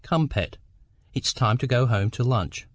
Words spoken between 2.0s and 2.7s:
to lunch.